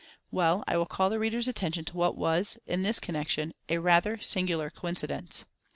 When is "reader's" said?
1.19-1.47